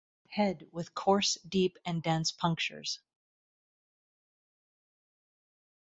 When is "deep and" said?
1.47-2.01